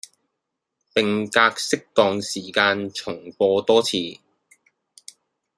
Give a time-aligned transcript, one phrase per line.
[0.95, 4.17] 並隔適當時間重播多次